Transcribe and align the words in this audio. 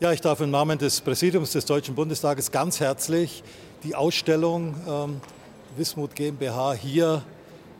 Ja, 0.00 0.10
ich 0.10 0.20
darf 0.20 0.40
im 0.40 0.50
Namen 0.50 0.76
des 0.76 1.00
Präsidiums 1.00 1.52
des 1.52 1.66
Deutschen 1.66 1.94
Bundestages 1.94 2.50
ganz 2.50 2.80
herzlich 2.80 3.44
die 3.84 3.94
Ausstellung 3.94 4.74
ähm, 4.88 5.20
Wismut 5.76 6.16
GmbH 6.16 6.72
hier 6.72 7.22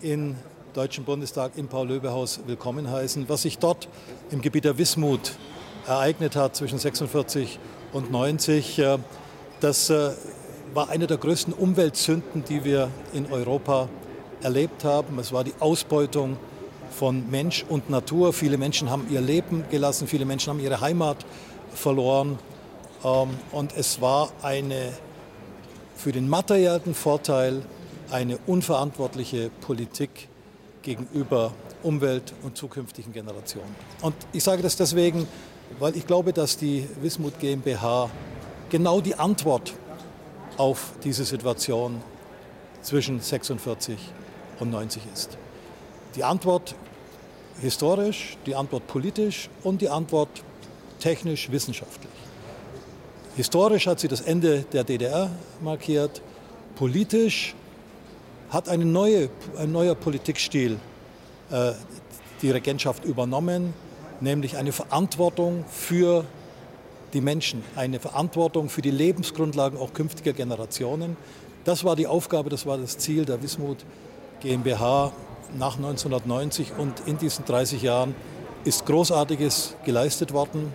im 0.01 0.37
Deutschen 0.75 1.03
Bundestag 1.03 1.59
im 1.59 1.67
Paul-Löbe-Haus 1.67 2.39
willkommen 2.47 2.89
heißen. 2.89 3.29
Was 3.29 3.43
sich 3.43 3.59
dort 3.59 3.89
im 4.31 4.43
Gebiet 4.43 4.65
der 4.65 4.79
Wismut 4.79 5.33
ereignet 5.89 6.37
hat 6.37 6.55
zwischen 6.55 6.79
46 6.79 7.59
und 7.93 8.13
90, 8.13 8.79
äh, 8.79 8.99
das 9.59 9.91
äh, 9.91 10.13
war 10.73 10.91
eine 10.91 11.09
der 11.09 11.17
größten 11.17 11.53
Umweltsünden, 11.53 12.45
die 12.45 12.63
wir 12.63 12.91
in 13.13 13.27
Europa 13.27 13.89
erlebt 14.41 14.85
haben. 14.85 15.19
Es 15.19 15.33
war 15.33 15.43
die 15.43 15.55
Ausbeutung 15.59 16.37
von 16.93 17.29
Mensch 17.29 17.65
und 17.69 17.91
Natur. 17.91 18.33
Viele 18.33 18.57
Menschen 18.57 18.89
haben 18.89 19.09
ihr 19.11 19.21
Leben 19.21 19.65
gelassen, 19.69 20.07
viele 20.07 20.25
Menschen 20.25 20.51
haben 20.51 20.61
ihre 20.61 20.81
Heimat 20.81 21.27
verloren. 21.75 22.39
Ähm, 23.05 23.31
und 23.53 23.77
es 23.77 24.01
war 24.01 24.31
eine 24.43 24.93
für 25.97 26.13
den 26.13 26.29
materiellen 26.29 26.95
Vorteil 26.95 27.63
eine 28.11 28.39
unverantwortliche 28.47 29.51
Politik 29.61 30.29
gegenüber 30.83 31.53
Umwelt 31.83 32.33
und 32.43 32.57
zukünftigen 32.57 33.13
Generationen. 33.13 33.75
Und 34.03 34.15
ich 34.33 34.43
sage 34.43 34.63
das 34.63 34.77
deswegen, 34.77 35.29
weil 35.79 35.97
ich 35.97 36.07
glaube, 36.07 36.33
dass 36.33 36.57
die 36.57 36.87
Wismut 37.01 37.39
GmbH 37.41 38.11
genau 38.71 39.01
die 39.01 39.15
Antwort 39.15 39.73
auf 40.57 40.93
diese 41.03 41.25
Situation 41.25 42.03
zwischen 42.83 43.21
46 43.21 43.99
und 44.61 44.71
90 44.71 45.03
ist. 45.13 45.39
Die 46.17 46.25
Antwort 46.25 46.75
historisch, 47.61 48.37
die 48.47 48.55
Antwort 48.55 48.87
politisch 48.87 49.49
und 49.63 49.81
die 49.81 49.89
Antwort 49.89 50.29
technisch 51.05 51.53
wissenschaftlich. 51.53 52.11
Historisch 53.37 53.87
hat 53.87 54.01
sie 54.01 54.09
das 54.09 54.23
Ende 54.23 54.65
der 54.73 54.85
DDR 54.85 55.31
markiert, 55.61 56.23
politisch 56.77 57.55
hat 58.49 58.71
eine 58.71 58.87
neue, 58.87 59.29
ein 59.59 59.71
neuer 59.71 59.97
Politikstil 59.97 60.79
äh, 61.51 61.73
die 62.41 62.51
Regentschaft 62.51 63.05
übernommen, 63.05 63.75
nämlich 64.23 64.57
eine 64.57 64.73
Verantwortung 64.73 65.67
für 65.71 66.25
die 67.13 67.21
Menschen, 67.21 67.63
eine 67.77 68.01
Verantwortung 68.01 68.71
für 68.71 68.81
die 68.81 68.91
Lebensgrundlagen 68.91 69.79
auch 69.79 69.93
künftiger 69.93 70.33
Generationen. 70.33 71.19
Das 71.65 71.85
war 71.85 71.97
die 71.97 72.07
Aufgabe, 72.07 72.49
das 72.49 72.65
war 72.65 72.79
das 72.79 72.97
Ziel 72.97 73.27
der 73.27 73.43
Wismut 73.43 73.85
GmbH 74.41 75.13
nach 75.59 75.77
1990 75.77 76.73
und 76.79 76.95
in 77.05 77.19
diesen 77.19 77.45
30 77.45 77.83
Jahren 77.83 78.15
ist 78.65 78.87
Großartiges 78.87 79.77
geleistet 79.85 80.33
worden. 80.33 80.73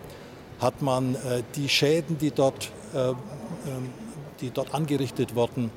Hat 0.60 0.82
man 0.82 1.16
äh, 1.16 1.44
die 1.56 1.70
Schäden, 1.70 2.18
die 2.18 2.32
dort, 2.32 2.72
äh, 2.94 3.10
ähm, 3.10 3.16
die 4.42 4.52
dort 4.52 4.74
angerichtet 4.74 5.36
wurden, 5.36 5.72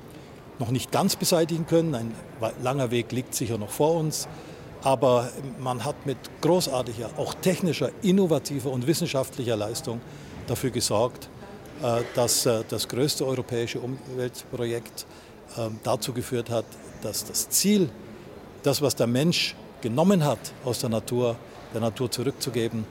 noch 0.58 0.70
nicht 0.70 0.92
ganz 0.92 1.16
beseitigen 1.16 1.66
können. 1.66 1.94
Ein 1.94 2.12
langer 2.62 2.90
Weg 2.90 3.12
liegt 3.12 3.34
sicher 3.34 3.58
noch 3.58 3.70
vor 3.70 3.94
uns. 3.94 4.28
Aber 4.82 5.30
man 5.60 5.84
hat 5.84 6.06
mit 6.06 6.18
großartiger, 6.40 7.10
auch 7.16 7.34
technischer, 7.34 7.90
innovativer 8.02 8.70
und 8.70 8.86
wissenschaftlicher 8.86 9.56
Leistung 9.56 10.00
dafür 10.48 10.70
gesorgt, 10.70 11.28
äh, 11.82 12.02
dass 12.14 12.48
das 12.68 12.88
größte 12.88 13.26
europäische 13.26 13.80
Umweltprojekt 13.80 15.06
ähm, 15.58 15.78
dazu 15.82 16.12
geführt 16.12 16.50
hat, 16.50 16.64
dass 17.02 17.24
das 17.24 17.48
Ziel, 17.50 17.90
das, 18.62 18.80
was 18.80 18.96
der 18.96 19.06
Mensch 19.06 19.54
genommen 19.82 20.24
hat 20.24 20.38
aus 20.64 20.78
der 20.78 20.88
Natur, 20.88 21.36
der 21.74 21.80
Natur 21.80 22.10
zurückzugeben, 22.10 22.86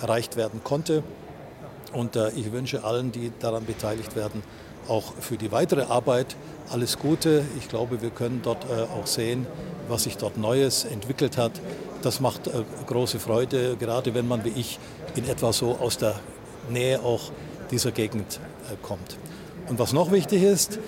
erreicht 0.00 0.36
werden 0.36 0.60
konnte. 0.62 1.02
Und 1.92 2.16
äh, 2.16 2.30
ich 2.30 2.52
wünsche 2.52 2.84
allen, 2.84 3.12
die 3.12 3.32
daran 3.40 3.64
beteiligt 3.64 4.16
werden, 4.16 4.42
auch 4.88 5.14
für 5.20 5.36
die 5.36 5.50
weitere 5.50 5.82
Arbeit 5.82 6.36
alles 6.70 6.98
Gute. 6.98 7.44
Ich 7.58 7.68
glaube, 7.68 8.02
wir 8.02 8.10
können 8.10 8.40
dort 8.42 8.66
auch 8.70 9.06
sehen, 9.06 9.46
was 9.88 10.04
sich 10.04 10.16
dort 10.16 10.36
Neues 10.36 10.84
entwickelt 10.84 11.36
hat. 11.36 11.52
Das 12.02 12.20
macht 12.20 12.50
große 12.86 13.18
Freude, 13.18 13.76
gerade 13.76 14.14
wenn 14.14 14.28
man 14.28 14.44
wie 14.44 14.50
ich 14.50 14.78
in 15.16 15.28
etwa 15.28 15.52
so 15.52 15.76
aus 15.80 15.98
der 15.98 16.14
Nähe 16.70 17.02
auch 17.02 17.30
dieser 17.70 17.92
Gegend 17.92 18.40
äh, 18.70 18.76
kommt. 18.82 19.18
Und 19.68 19.78
was 19.78 19.92
noch 19.92 20.12
wichtig 20.12 20.42
ist, 20.42 20.78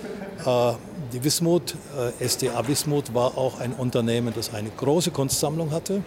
äh, 0.45 0.73
die 1.11 1.23
Wismut, 1.23 1.75
äh, 2.19 2.27
SDA 2.27 2.67
Wismut 2.67 3.13
war 3.13 3.37
auch 3.37 3.59
ein 3.59 3.73
Unternehmen, 3.73 4.33
das 4.35 4.53
eine 4.53 4.69
große 4.69 5.11
Kunstsammlung 5.11 5.71
hatte. 5.71 6.03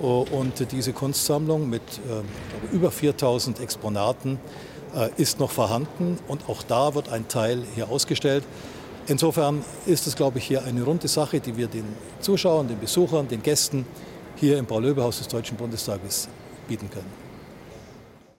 Und 0.00 0.72
diese 0.72 0.92
Kunstsammlung 0.92 1.68
mit 1.68 1.82
über 2.72 2.90
4000 2.90 3.60
Exponaten 3.60 4.38
ist 5.16 5.38
noch 5.40 5.50
vorhanden 5.50 6.18
und 6.28 6.48
auch 6.48 6.62
da 6.62 6.94
wird 6.94 7.08
ein 7.08 7.28
Teil 7.28 7.62
hier 7.74 7.88
ausgestellt. 7.88 8.44
Insofern 9.06 9.64
ist 9.86 10.06
es, 10.06 10.14
glaube 10.14 10.38
ich, 10.38 10.44
hier 10.44 10.64
eine 10.64 10.82
runde 10.82 11.08
Sache, 11.08 11.40
die 11.40 11.56
wir 11.56 11.66
den 11.66 11.84
Zuschauern, 12.20 12.68
den 12.68 12.78
Besuchern, 12.78 13.26
den 13.26 13.42
Gästen 13.42 13.86
hier 14.36 14.58
im 14.58 14.66
Paul-Löbe-Haus 14.66 15.18
des 15.18 15.28
Deutschen 15.28 15.56
Bundestages 15.56 16.28
bieten 16.68 16.88
können. 16.90 17.31